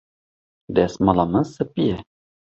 [0.75, 1.97] Destmala min spî ye.